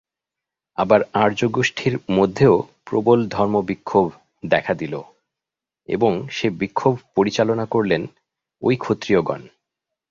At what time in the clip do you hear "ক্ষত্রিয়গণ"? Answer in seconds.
8.75-9.41